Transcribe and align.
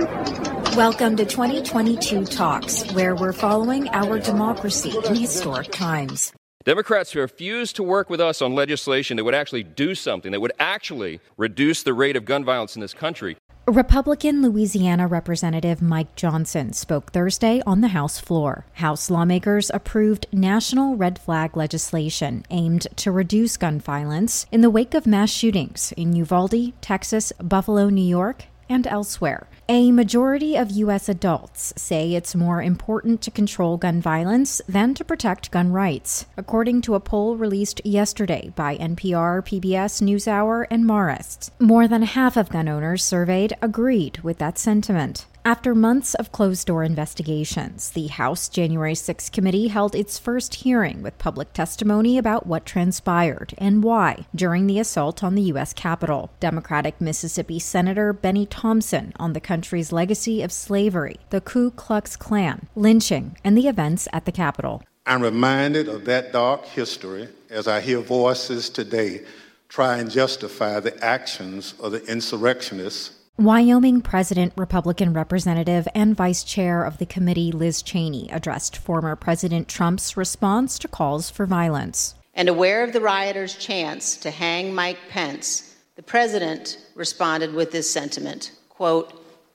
Welcome 0.00 1.16
to 1.16 1.26
2022 1.26 2.24
Talks, 2.24 2.90
where 2.92 3.14
we're 3.14 3.34
following 3.34 3.86
our 3.90 4.18
democracy 4.18 4.94
in 5.04 5.14
historic 5.14 5.70
times. 5.70 6.32
Democrats 6.64 7.14
refuse 7.14 7.70
to 7.74 7.82
work 7.82 8.08
with 8.08 8.18
us 8.18 8.40
on 8.40 8.54
legislation 8.54 9.18
that 9.18 9.24
would 9.24 9.34
actually 9.34 9.62
do 9.62 9.94
something, 9.94 10.32
that 10.32 10.40
would 10.40 10.52
actually 10.58 11.20
reduce 11.36 11.82
the 11.82 11.92
rate 11.92 12.16
of 12.16 12.24
gun 12.24 12.44
violence 12.44 12.76
in 12.76 12.80
this 12.80 12.94
country. 12.94 13.36
Republican 13.66 14.40
Louisiana 14.40 15.06
Representative 15.06 15.82
Mike 15.82 16.16
Johnson 16.16 16.72
spoke 16.72 17.12
Thursday 17.12 17.62
on 17.66 17.82
the 17.82 17.88
House 17.88 18.18
floor. 18.18 18.64
House 18.74 19.10
lawmakers 19.10 19.70
approved 19.74 20.26
national 20.32 20.96
red 20.96 21.18
flag 21.18 21.58
legislation 21.58 22.46
aimed 22.50 22.86
to 22.96 23.12
reduce 23.12 23.58
gun 23.58 23.78
violence 23.78 24.46
in 24.50 24.62
the 24.62 24.70
wake 24.70 24.94
of 24.94 25.06
mass 25.06 25.30
shootings 25.30 25.92
in 25.92 26.16
Uvalde, 26.16 26.72
Texas, 26.80 27.34
Buffalo, 27.38 27.90
New 27.90 28.00
York, 28.00 28.46
and 28.70 28.86
elsewhere. 28.86 29.46
A 29.68 29.92
majority 29.92 30.56
of 30.56 30.70
U.S. 30.70 31.08
adults 31.08 31.74
say 31.76 32.14
it's 32.14 32.34
more 32.34 32.62
important 32.62 33.20
to 33.22 33.30
control 33.30 33.76
gun 33.76 34.00
violence 34.00 34.62
than 34.66 34.94
to 34.94 35.04
protect 35.04 35.50
gun 35.50 35.72
rights, 35.72 36.24
according 36.36 36.80
to 36.82 36.94
a 36.94 37.00
poll 37.00 37.36
released 37.36 37.84
yesterday 37.84 38.52
by 38.56 38.78
NPR, 38.78 39.42
PBS 39.42 40.00
NewsHour, 40.00 40.66
and 40.70 40.84
Marist. 40.84 41.50
More 41.58 41.86
than 41.86 42.02
half 42.02 42.36
of 42.36 42.48
gun 42.48 42.68
owners 42.68 43.04
surveyed 43.04 43.54
agreed 43.60 44.20
with 44.20 44.38
that 44.38 44.58
sentiment. 44.58 45.26
After 45.42 45.74
months 45.74 46.14
of 46.14 46.32
closed 46.32 46.66
door 46.66 46.84
investigations, 46.84 47.90
the 47.90 48.08
House 48.08 48.46
January 48.46 48.94
6 48.94 49.30
committee 49.30 49.68
held 49.68 49.94
its 49.94 50.18
first 50.18 50.56
hearing 50.56 51.00
with 51.02 51.16
public 51.16 51.54
testimony 51.54 52.18
about 52.18 52.46
what 52.46 52.66
transpired 52.66 53.54
and 53.56 53.82
why 53.82 54.26
during 54.34 54.66
the 54.66 54.78
assault 54.78 55.24
on 55.24 55.36
the 55.36 55.42
U.S. 55.44 55.72
Capitol. 55.72 56.30
Democratic 56.40 57.00
Mississippi 57.00 57.58
Senator 57.58 58.12
Bennie 58.12 58.44
Thompson 58.44 59.14
on 59.16 59.32
the 59.32 59.40
country's 59.40 59.92
legacy 59.92 60.42
of 60.42 60.52
slavery, 60.52 61.16
the 61.30 61.40
Ku 61.40 61.70
Klux 61.70 62.16
Klan, 62.16 62.68
lynching, 62.76 63.38
and 63.42 63.56
the 63.56 63.66
events 63.66 64.08
at 64.12 64.26
the 64.26 64.32
Capitol. 64.32 64.82
I'm 65.06 65.22
reminded 65.22 65.88
of 65.88 66.04
that 66.04 66.34
dark 66.34 66.66
history 66.66 67.28
as 67.48 67.66
I 67.66 67.80
hear 67.80 68.00
voices 68.00 68.68
today 68.68 69.22
try 69.70 69.96
and 69.96 70.10
justify 70.10 70.80
the 70.80 71.02
actions 71.02 71.72
of 71.80 71.92
the 71.92 72.04
insurrectionists 72.04 73.19
Wyoming 73.40 74.02
President, 74.02 74.52
Republican 74.54 75.14
Representative, 75.14 75.88
and 75.94 76.14
Vice 76.14 76.44
Chair 76.44 76.84
of 76.84 76.98
the 76.98 77.06
committee 77.06 77.50
Liz 77.50 77.80
Cheney 77.80 78.28
addressed 78.30 78.76
former 78.76 79.16
President 79.16 79.66
Trump's 79.66 80.14
response 80.14 80.78
to 80.80 80.88
calls 80.88 81.30
for 81.30 81.46
violence. 81.46 82.14
And 82.34 82.50
aware 82.50 82.84
of 82.84 82.92
the 82.92 83.00
rioters' 83.00 83.54
chants 83.54 84.18
to 84.18 84.30
hang 84.30 84.74
Mike 84.74 84.98
Pence, 85.08 85.74
the 85.96 86.02
president 86.02 86.76
responded 86.94 87.54
with 87.54 87.72
this 87.72 87.90
sentiment 87.90 88.52
quote, 88.68 89.10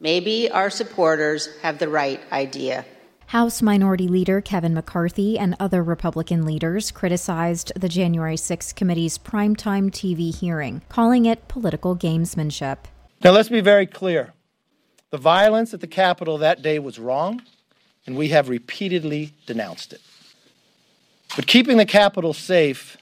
Maybe 0.00 0.50
our 0.50 0.70
supporters 0.70 1.48
have 1.62 1.78
the 1.78 1.88
right 1.88 2.20
idea. 2.32 2.84
House 3.26 3.62
Minority 3.62 4.08
Leader 4.08 4.40
Kevin 4.40 4.74
McCarthy 4.74 5.38
and 5.38 5.54
other 5.60 5.84
Republican 5.84 6.44
leaders 6.44 6.90
criticized 6.90 7.70
the 7.76 7.88
January 7.88 8.36
6 8.36 8.72
committee's 8.72 9.18
primetime 9.18 9.88
TV 9.92 10.34
hearing, 10.34 10.82
calling 10.88 11.26
it 11.26 11.46
political 11.46 11.94
gamesmanship. 11.94 12.78
Now, 13.24 13.32
let's 13.32 13.48
be 13.48 13.60
very 13.60 13.86
clear. 13.86 14.32
The 15.10 15.18
violence 15.18 15.74
at 15.74 15.80
the 15.80 15.86
Capitol 15.86 16.38
that 16.38 16.62
day 16.62 16.78
was 16.78 16.98
wrong, 16.98 17.42
and 18.06 18.16
we 18.16 18.28
have 18.28 18.48
repeatedly 18.48 19.34
denounced 19.46 19.92
it. 19.92 20.00
But 21.34 21.46
keeping 21.46 21.78
the 21.78 21.86
Capitol 21.86 22.32
safe 22.32 22.96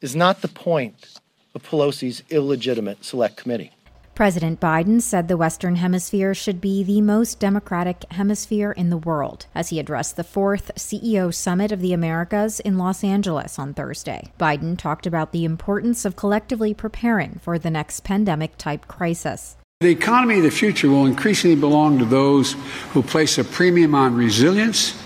is 0.00 0.16
not 0.16 0.40
the 0.40 0.48
point 0.48 1.18
of 1.54 1.62
Pelosi's 1.62 2.22
illegitimate 2.30 3.04
select 3.04 3.36
committee. 3.36 3.72
President 4.14 4.58
Biden 4.58 5.00
said 5.00 5.28
the 5.28 5.36
Western 5.36 5.76
Hemisphere 5.76 6.34
should 6.34 6.60
be 6.60 6.82
the 6.82 7.00
most 7.00 7.38
democratic 7.38 8.04
hemisphere 8.10 8.72
in 8.72 8.90
the 8.90 8.96
world 8.96 9.46
as 9.54 9.68
he 9.68 9.78
addressed 9.78 10.16
the 10.16 10.24
fourth 10.24 10.72
CEO 10.74 11.32
Summit 11.32 11.70
of 11.70 11.80
the 11.80 11.92
Americas 11.92 12.58
in 12.58 12.78
Los 12.78 13.04
Angeles 13.04 13.60
on 13.60 13.74
Thursday. 13.74 14.32
Biden 14.36 14.76
talked 14.76 15.06
about 15.06 15.30
the 15.30 15.44
importance 15.44 16.04
of 16.04 16.16
collectively 16.16 16.74
preparing 16.74 17.38
for 17.44 17.60
the 17.60 17.70
next 17.70 18.02
pandemic 18.02 18.58
type 18.58 18.88
crisis. 18.88 19.56
The 19.80 19.90
economy 19.90 20.38
of 20.38 20.42
the 20.42 20.50
future 20.50 20.88
will 20.88 21.06
increasingly 21.06 21.54
belong 21.54 22.00
to 22.00 22.04
those 22.04 22.56
who 22.90 23.00
place 23.00 23.38
a 23.38 23.44
premium 23.44 23.94
on 23.94 24.16
resilience 24.16 25.00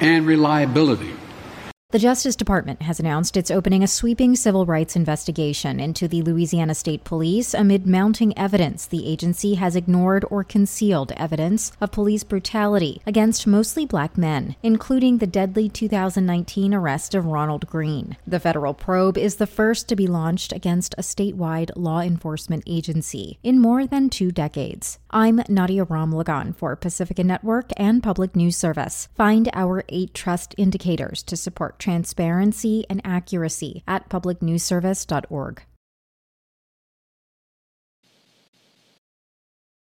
and 0.00 0.24
reliability. 0.24 1.12
The 1.94 2.00
Justice 2.00 2.34
Department 2.34 2.82
has 2.82 2.98
announced 2.98 3.36
it's 3.36 3.52
opening 3.52 3.84
a 3.84 3.86
sweeping 3.86 4.34
civil 4.34 4.66
rights 4.66 4.96
investigation 4.96 5.78
into 5.78 6.08
the 6.08 6.22
Louisiana 6.22 6.74
State 6.74 7.04
Police 7.04 7.54
amid 7.54 7.86
mounting 7.86 8.36
evidence 8.36 8.84
the 8.84 9.06
agency 9.06 9.54
has 9.54 9.76
ignored 9.76 10.24
or 10.28 10.42
concealed 10.42 11.12
evidence 11.12 11.70
of 11.80 11.92
police 11.92 12.24
brutality 12.24 13.00
against 13.06 13.46
mostly 13.46 13.86
black 13.86 14.18
men, 14.18 14.56
including 14.60 15.18
the 15.18 15.28
deadly 15.28 15.68
2019 15.68 16.74
arrest 16.74 17.14
of 17.14 17.26
Ronald 17.26 17.68
Greene. 17.68 18.16
The 18.26 18.40
federal 18.40 18.74
probe 18.74 19.16
is 19.16 19.36
the 19.36 19.46
first 19.46 19.88
to 19.88 19.94
be 19.94 20.08
launched 20.08 20.52
against 20.52 20.96
a 20.98 21.02
statewide 21.02 21.70
law 21.76 22.00
enforcement 22.00 22.64
agency 22.66 23.38
in 23.44 23.60
more 23.60 23.86
than 23.86 24.10
two 24.10 24.32
decades. 24.32 24.98
I'm 25.10 25.44
Nadia 25.48 25.84
Ramlagan 25.84 26.56
for 26.56 26.74
Pacifica 26.74 27.22
Network 27.22 27.70
and 27.76 28.02
Public 28.02 28.34
News 28.34 28.56
Service. 28.56 29.08
Find 29.14 29.48
our 29.52 29.84
eight 29.90 30.12
trust 30.12 30.56
indicators 30.58 31.22
to 31.22 31.36
support 31.36 31.78
transparency 31.84 32.86
and 32.88 33.02
accuracy 33.04 33.82
at 33.86 34.08
publicnewsservice.org. 34.08 35.62